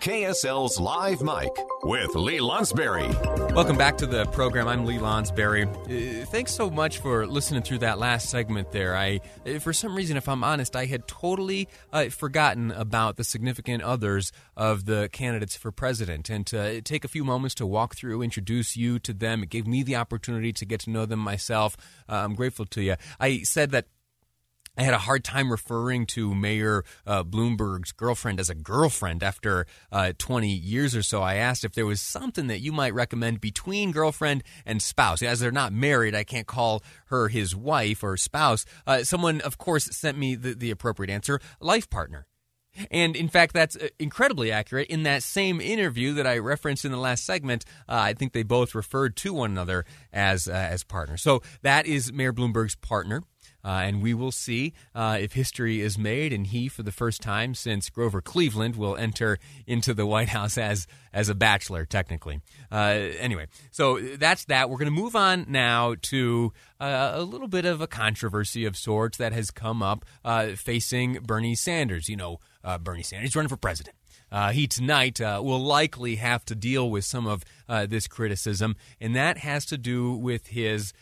[0.00, 1.50] KSL's Live Mic
[1.82, 3.08] with Lee Lonsberry.
[3.54, 4.68] Welcome back to the program.
[4.68, 5.66] I'm Lee Lonsberry.
[5.66, 8.94] Uh, thanks so much for listening through that last segment there.
[8.94, 13.24] I, uh, for some reason, if I'm honest, I had totally uh, forgotten about the
[13.24, 16.28] significant others of the candidates for president.
[16.28, 19.66] And to take a few moments to walk through, introduce you to them, it gave
[19.66, 21.76] me the opportunity to get to know them myself.
[22.08, 22.96] Uh, I'm grateful to you.
[23.18, 23.86] I said that
[24.76, 29.66] I had a hard time referring to Mayor uh, Bloomberg's girlfriend as a girlfriend after
[29.90, 31.22] uh, 20 years or so.
[31.22, 35.22] I asked if there was something that you might recommend between girlfriend and spouse.
[35.22, 38.66] As they're not married, I can't call her his wife or spouse.
[38.86, 42.26] Uh, someone, of course, sent me the, the appropriate answer life partner.
[42.90, 44.88] And in fact, that's uh, incredibly accurate.
[44.88, 48.42] In that same interview that I referenced in the last segment, uh, I think they
[48.42, 51.22] both referred to one another as uh, as partners.
[51.22, 53.22] So that is Mayor Bloomberg's partner.
[53.66, 57.20] Uh, and we will see uh, if history is made, and he, for the first
[57.20, 62.40] time since Grover Cleveland, will enter into the White House as as a bachelor, technically.
[62.70, 64.70] Uh, anyway, so that's that.
[64.70, 68.76] We're going to move on now to uh, a little bit of a controversy of
[68.76, 72.08] sorts that has come up uh, facing Bernie Sanders.
[72.08, 73.96] You know, uh, Bernie Sanders running for president.
[74.36, 78.76] Uh, he tonight uh, will likely have to deal with some of uh, this criticism,
[79.00, 80.92] and that has to do with his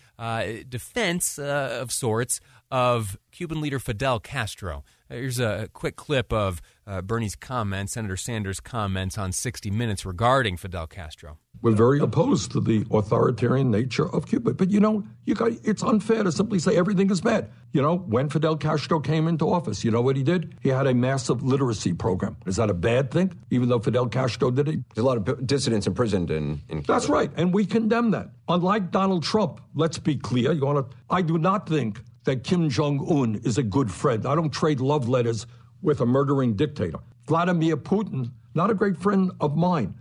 [0.68, 2.38] defense of sorts
[2.70, 4.84] of Cuban leader Fidel Castro.
[5.14, 10.56] Here's a quick clip of uh, Bernie's comments, Senator Sanders' comments on 60 Minutes regarding
[10.56, 11.38] Fidel Castro.
[11.62, 15.82] We're very opposed to the authoritarian nature of Cuba, but you know, you got it's
[15.82, 17.48] unfair to simply say everything is bad.
[17.72, 20.56] You know, when Fidel Castro came into office, you know what he did?
[20.60, 22.36] He had a massive literacy program.
[22.44, 23.32] Is that a bad thing?
[23.50, 26.60] Even though Fidel Castro did it, there's a lot of dissidents imprisoned in.
[26.68, 26.92] in Cuba.
[26.92, 28.30] That's right, and we condemn that.
[28.48, 30.52] Unlike Donald Trump, let's be clear.
[30.52, 30.96] You want to?
[31.08, 34.26] I do not think that Kim Jong un is a good friend.
[34.26, 35.46] I don't trade love letters
[35.82, 36.98] with a murdering dictator.
[37.26, 39.94] Vladimir Putin, not a great friend of mine.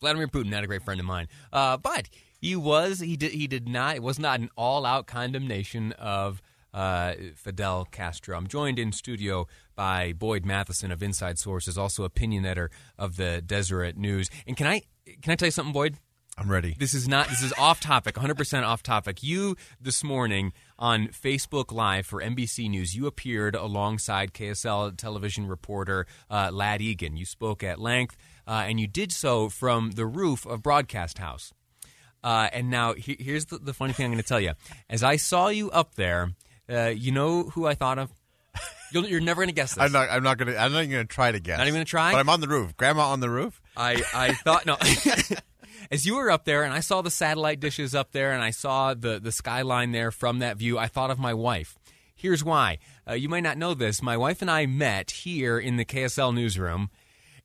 [0.00, 1.28] Vladimir Putin, not a great friend of mine.
[1.52, 2.08] Uh, but
[2.40, 6.42] he was, he did, he did not, it was not an all out condemnation of
[6.74, 8.36] uh, Fidel Castro.
[8.36, 9.46] I'm joined in studio
[9.76, 14.28] by Boyd Matheson of Inside Sources, also opinion editor of the Deseret News.
[14.46, 14.82] And can I,
[15.20, 15.98] can I tell you something, Boyd?
[16.38, 16.74] I'm ready.
[16.78, 17.28] This is not.
[17.28, 18.14] This is off topic.
[18.14, 19.22] 100% off topic.
[19.22, 26.06] You this morning on Facebook Live for NBC News, you appeared alongside KSL television reporter
[26.30, 27.16] uh, Lad Egan.
[27.18, 28.16] You spoke at length,
[28.46, 31.52] uh, and you did so from the roof of Broadcast House.
[32.24, 34.52] Uh, and now he, here's the, the, funny thing I'm going to tell you.
[34.88, 36.30] As I saw you up there,
[36.70, 38.10] uh, you know who I thought of.
[38.92, 39.84] you are never going to guess this.
[39.84, 40.08] I'm not.
[40.10, 40.58] I'm not going to.
[40.58, 41.58] I'm not even going to try to guess.
[41.58, 42.12] Not even going to try.
[42.12, 42.76] But I'm on the roof.
[42.76, 43.60] Grandma on the roof.
[43.76, 44.76] I I thought no.
[45.90, 48.50] as you were up there and I saw the satellite dishes up there and I
[48.50, 51.78] saw the, the skyline there from that view, I thought of my wife.
[52.14, 52.78] Here's why.
[53.08, 54.00] Uh, you might not know this.
[54.00, 56.90] My wife and I met here in the KSL newsroom.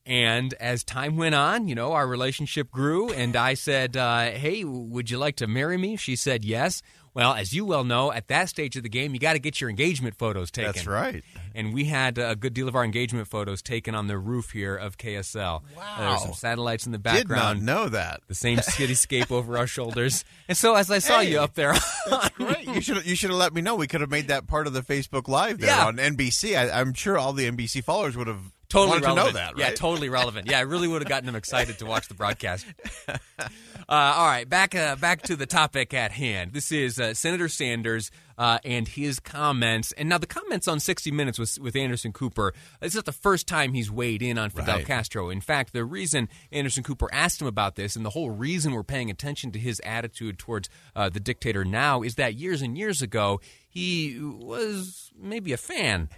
[0.05, 3.11] And as time went on, you know, our relationship grew.
[3.11, 5.97] And I said, uh, Hey, would you like to marry me?
[5.97, 6.81] She said, Yes.
[7.17, 9.59] Well, as you well know, at that stage of the game, you got to get
[9.59, 10.73] your engagement photos taken.
[10.73, 11.23] That's right.
[11.55, 14.75] And we had a good deal of our engagement photos taken on the roof here
[14.75, 15.63] of KSL.
[15.75, 15.95] Wow.
[15.97, 17.61] Uh, there's some satellites in the background.
[17.61, 18.22] Did not know that.
[18.28, 20.25] The same cityscape over our shoulders.
[20.47, 21.73] And so as I saw hey, you up there,
[22.07, 22.66] that's great.
[22.66, 23.75] You should you should have let me know.
[23.75, 25.88] We could have made that part of the Facebook Live there yeah.
[25.88, 26.55] on NBC.
[26.55, 29.17] I, I'm sure all the NBC followers would have totally relevant.
[29.17, 29.69] to know that, right?
[29.69, 30.50] Yeah, totally relevant.
[30.50, 32.66] Yeah, I really would have gotten them excited to watch the broadcast.
[33.89, 36.51] Uh, all right, back uh, back to the topic at hand.
[36.51, 39.94] This is uh, Senator Sanders uh, and his comments.
[39.94, 42.53] And now the comments on 60 Minutes with, with Anderson Cooper.
[42.81, 44.85] This is not the first time he's weighed in on Fidel right.
[44.85, 45.29] Castro.
[45.29, 48.84] In fact, the reason Anderson Cooper asked him about this, and the whole reason we're
[48.84, 53.02] paying attention to his attitude towards uh, the dictator now, is that years and years
[53.02, 56.09] ago he was maybe a fan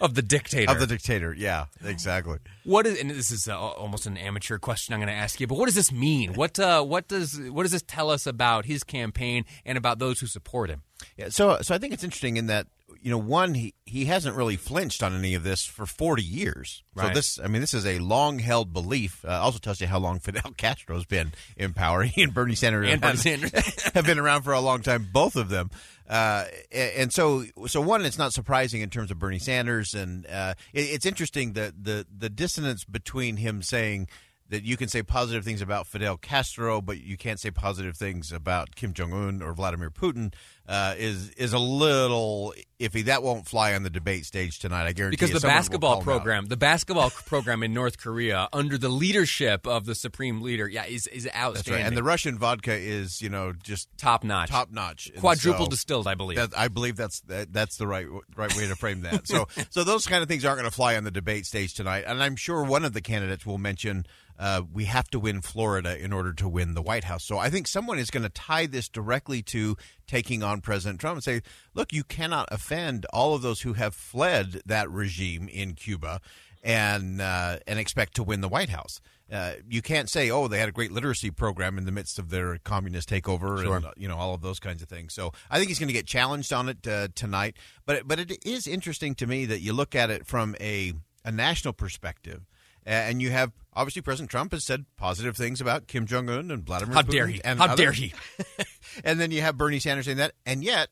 [0.00, 0.70] of the dictator.
[0.70, 2.38] Of the dictator, yeah, exactly.
[2.64, 5.46] What is and this is uh, almost an amateur question I'm going to ask you,
[5.46, 6.34] but what does this mean?
[6.34, 10.20] What uh, what does what does this tell us about his campaign and about those
[10.20, 10.82] who support him?
[11.16, 12.66] Yeah, so so I think it's interesting in that
[13.02, 16.82] you know, one he he hasn't really flinched on any of this for 40 years.
[16.96, 19.24] So this, I mean, this is a long held belief.
[19.24, 22.02] Uh, also tells you how long Fidel Castro's been in power.
[22.16, 23.52] He and Bernie Sanders And Bernie Sanders.
[23.94, 25.70] have been around for a long time, both of them.
[26.08, 30.54] Uh, and so, so one, it's not surprising in terms of Bernie Sanders, and uh,
[30.72, 34.08] it, it's interesting that the the dissonance between him saying
[34.48, 38.32] that you can say positive things about Fidel Castro, but you can't say positive things
[38.32, 40.32] about Kim Jong Un or Vladimir Putin
[40.68, 43.04] uh, is is a little iffy.
[43.04, 44.86] That won't fly on the debate stage tonight.
[44.86, 45.16] I guarantee.
[45.16, 46.12] because the basketball call him out.
[46.16, 50.84] program, the basketball program in North Korea, under the leadership of the supreme leader, yeah,
[50.86, 51.82] is is That's outstanding.
[51.82, 51.86] right.
[51.88, 56.06] And the Russian vodka is, you know, just top notch, top notch, quadruple so- distilled,
[56.06, 56.36] I believe.
[56.38, 58.06] That, I believe that's that, that's the right
[58.36, 59.26] right way to frame that.
[59.26, 62.04] So so those kind of things aren't going to fly on the debate stage tonight.
[62.06, 64.06] And I'm sure one of the candidates will mention
[64.38, 67.24] uh, we have to win Florida in order to win the White House.
[67.24, 69.76] So I think someone is going to tie this directly to
[70.06, 71.40] taking on President Trump and say,
[71.74, 76.20] look, you cannot offend all of those who have fled that regime in Cuba
[76.62, 79.00] and uh, and expect to win the White House.
[79.30, 82.30] Uh, you can't say, "Oh, they had a great literacy program in the midst of
[82.30, 83.76] their communist takeover," Sure.
[83.76, 85.14] and you know all of those kinds of things.
[85.14, 87.56] So I think he's going to get challenged on it uh, tonight.
[87.86, 90.92] But but it is interesting to me that you look at it from a
[91.24, 92.46] a national perspective,
[92.84, 96.64] and you have obviously President Trump has said positive things about Kim Jong Un and
[96.64, 96.94] Vladimir.
[96.94, 97.40] How Putin dare he?
[97.44, 97.76] And How others.
[97.76, 98.12] dare he?
[99.04, 100.88] and then you have Bernie Sanders saying that, and yet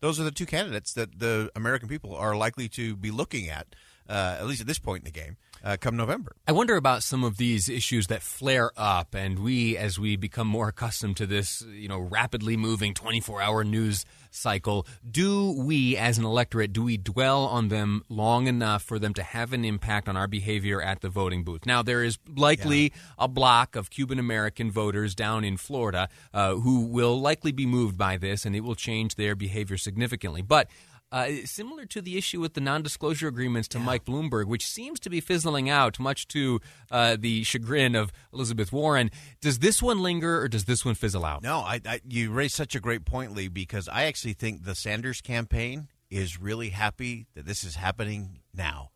[0.00, 3.74] those are the two candidates that the American people are likely to be looking at,
[4.08, 6.36] uh, at least at this point in the game, uh, come November.
[6.46, 10.46] I wonder about some of these issues that flare up, and we, as we become
[10.46, 16.24] more accustomed to this, you know, rapidly moving 24-hour news cycle, do we, as an
[16.24, 20.16] electorate, do we dwell on them long enough for them to have an impact on
[20.16, 21.66] our behavior at the voting booth?
[21.66, 26.86] Now, there is likely a block of Cuban American voters down in Florida uh, who
[26.86, 30.42] will likely be moved by this, and it will change their behavior significantly.
[30.42, 30.68] But
[31.12, 35.10] uh, similar to the issue with the non-disclosure agreements to Mike Bloomberg, which seems to
[35.10, 36.60] be fizzling out, much to
[36.90, 39.10] uh, the chagrin of Elizabeth Warren.
[39.40, 41.42] Does this one linger, or does this one fizzle out?
[41.42, 44.74] No, I, I you raised such a great point, Lee, because I actually think the
[44.74, 48.90] Sanders campaign is really happy that this is happening now.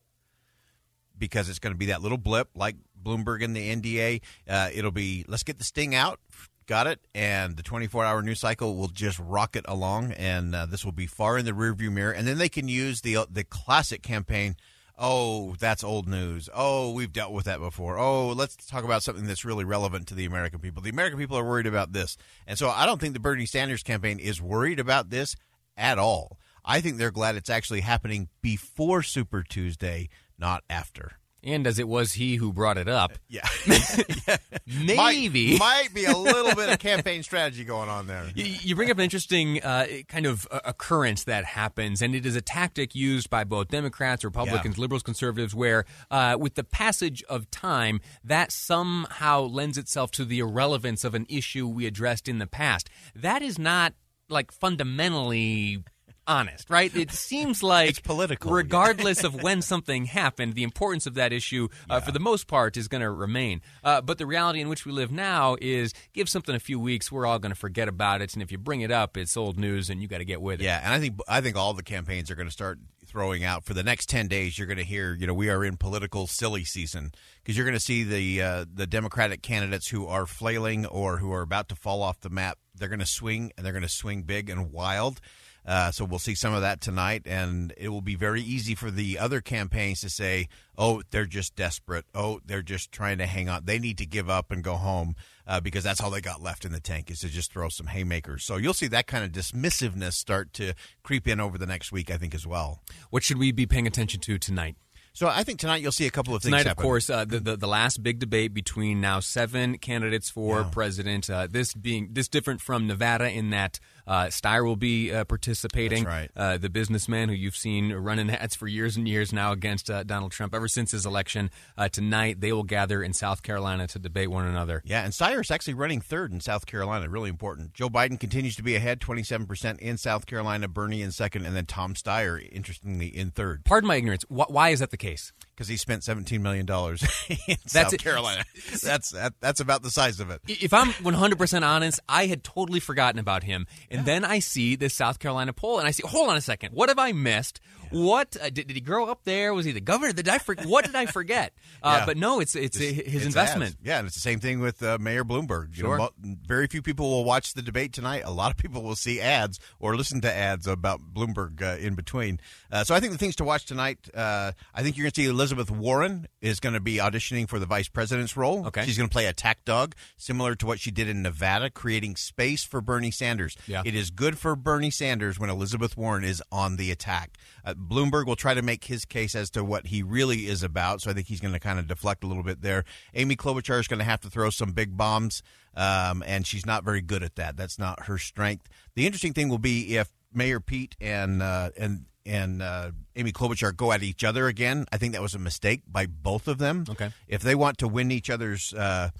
[1.16, 4.20] Because it's going to be that little blip, like Bloomberg and the NDA.
[4.48, 6.18] Uh, it'll be let's get the sting out,
[6.66, 10.92] got it, and the 24-hour news cycle will just rocket along, and uh, this will
[10.92, 12.12] be far in the rearview mirror.
[12.12, 14.56] And then they can use the the classic campaign.
[14.96, 16.48] Oh, that's old news.
[16.54, 17.98] Oh, we've dealt with that before.
[17.98, 20.82] Oh, let's talk about something that's really relevant to the American people.
[20.82, 22.16] The American people are worried about this.
[22.46, 25.34] And so I don't think the Bernie Sanders campaign is worried about this
[25.76, 26.38] at all.
[26.64, 30.08] I think they're glad it's actually happening before Super Tuesday,
[30.38, 31.18] not after.
[31.44, 33.46] And as it was he who brought it up, Yeah.
[34.66, 35.52] maybe.
[35.52, 38.24] Might, might be a little bit of campaign strategy going on there.
[38.34, 42.24] You, you bring up an interesting uh, kind of uh, occurrence that happens, and it
[42.26, 44.80] is a tactic used by both Democrats, Republicans, Yeah.
[44.80, 50.38] liberals, conservatives, where uh, with the passage of time, that somehow lends itself to the
[50.38, 52.88] irrelevance of an issue we addressed in the past.
[53.14, 53.92] That is not
[54.30, 55.84] like fundamentally
[56.26, 56.94] honest, right?
[56.94, 58.52] It seems like It's political.
[58.52, 62.76] regardless of when something happened, the importance of that issue, uh, for the most part,
[62.76, 63.60] is going to remain.
[63.82, 67.10] Uh, but the reality in which we live now is give something a few weeks,
[67.12, 68.34] we're all going to forget about it.
[68.34, 70.60] And if you bring it up, it's old news and you got to get with
[70.60, 70.64] it.
[70.64, 73.64] Yeah, and I think I think all the campaigns are going to start throwing out
[73.64, 74.58] for the next ten days.
[74.58, 77.12] You're going to hear, you know, we are in political silly season
[77.42, 81.32] because you're going to see the uh, the Democratic candidates who are flailing or who
[81.32, 82.58] are about to fall off the map.
[82.76, 85.20] They're going to swing and they're going to swing big and wild.
[85.66, 88.90] Uh, so we'll see some of that tonight, and it will be very easy for
[88.90, 90.46] the other campaigns to say,
[90.76, 92.04] "Oh, they're just desperate.
[92.14, 93.64] Oh, they're just trying to hang on.
[93.64, 96.64] They need to give up and go home uh, because that's all they got left
[96.66, 99.32] in the tank is to just throw some haymakers." So you'll see that kind of
[99.32, 102.82] dismissiveness start to creep in over the next week, I think, as well.
[103.10, 104.76] What should we be paying attention to tonight?
[105.16, 107.38] So I think tonight you'll see a couple of things Tonight, of course, uh, the,
[107.38, 110.68] the the last big debate between now seven candidates for Yeah.
[110.72, 111.30] president.
[111.30, 116.04] Uh, this being this different from Nevada in that uh, Steyer will be uh, participating.
[116.04, 116.30] That's right.
[116.36, 120.02] Uh, the businessman who you've seen running ads for years and years now against uh,
[120.02, 121.50] Donald Trump ever since his election.
[121.76, 124.82] Uh, tonight, they will gather in South Carolina to debate one another.
[124.84, 127.08] Yeah, and Steyer's actually running third in South Carolina.
[127.08, 127.74] Really important.
[127.74, 131.66] Joe Biden continues to be ahead, 27% in South Carolina, Bernie in second, and then
[131.66, 133.64] Tom Steyer, interestingly, in third.
[133.64, 134.24] Pardon my ignorance.
[134.24, 135.32] Wh- why is that the case?
[135.54, 138.02] Because he spent $17 million in That's South it.
[138.02, 138.44] Carolina.
[138.82, 140.40] That's that, that's about the size of it.
[140.48, 143.66] If I'm 100% honest, I had totally forgotten about him.
[143.90, 146.72] And then I see this South Carolina poll and I see, hold on a second,
[146.72, 147.60] what have I missed?
[147.94, 149.54] What uh, did, did he grow up there?
[149.54, 150.12] Was he the governor?
[150.12, 151.52] Did I for, what did I forget?
[151.82, 152.06] Uh, Yeah.
[152.06, 153.72] But no, it's it's his It's investment.
[153.72, 153.76] ads.
[153.84, 155.68] Yeah, and it's the same thing with uh, Mayor Bloomberg.
[155.68, 155.98] Know, Sure.
[155.98, 156.10] mo-
[156.46, 158.22] very few people will watch the debate tonight.
[158.24, 161.94] A lot of people will see ads or listen to ads about Bloomberg uh, in
[161.94, 162.40] between.
[162.72, 164.08] Uh, so I think the things to watch tonight.
[164.14, 167.58] Uh, I think you're going to see Elizabeth Warren is going to be auditioning for
[167.58, 168.66] the vice president's role.
[168.68, 168.84] Okay.
[168.86, 172.64] she's going to play attack dog, similar to what she did in Nevada, creating space
[172.64, 173.56] for Bernie Sanders.
[173.66, 173.82] Yeah.
[173.84, 177.36] It is good for Bernie Sanders when Elizabeth Warren is on the attack.
[177.64, 181.00] Uh, Bloomberg will try to make his case as to what he really is about,
[181.00, 182.84] so I think he's going to kind of deflect a little bit there.
[183.14, 185.42] Amy Klobuchar is going to have to throw some big bombs,
[185.76, 187.56] um, and she's not very good at that.
[187.56, 188.68] That's not her strength.
[188.94, 193.76] The interesting thing will be if Mayor Pete and uh, and and uh, Amy Klobuchar
[193.76, 194.86] go at each other again.
[194.90, 196.84] I think that was a mistake by both of them.
[196.88, 197.10] Okay.
[197.28, 199.10] If they want to win each other's uh,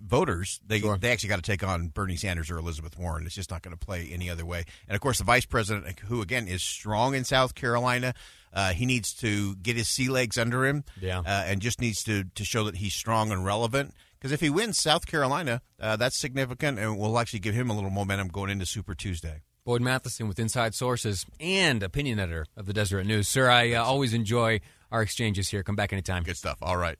[0.00, 0.96] voters, they Sure.
[0.98, 3.26] they actually got to take on Bernie Sanders or Elizabeth Warren.
[3.26, 4.64] It's just not going to play any other way.
[4.88, 8.14] And of course, the vice president, who again is strong in South Carolina,
[8.52, 11.18] uh, he needs to get his sea legs under him, Yeah.
[11.20, 13.94] uh, and just needs to to show that he's strong and relevant.
[14.18, 17.74] Because if he wins South Carolina, uh, that's significant, and will actually give him a
[17.74, 19.42] little momentum going into Super Tuesday.
[19.64, 23.28] Boyd Matheson with Inside Sources and opinion editor of the Deseret News.
[23.28, 24.60] Sir, I uh, always enjoy
[24.92, 25.62] our exchanges here.
[25.64, 26.22] Come back anytime.
[26.22, 26.58] Good stuff.
[26.62, 26.98] All right.